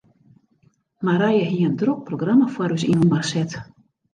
Marije 1.09 1.43
hie 1.51 1.67
in 1.67 1.75
drok 1.83 2.01
programma 2.09 2.51
foar 2.55 2.77
ús 2.79 2.87
yninoar 2.91 3.33
set. 3.35 3.59